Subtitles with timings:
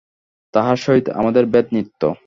[0.53, 2.01] তাঁহার সহিত আমাদের ভেদ নিত্য।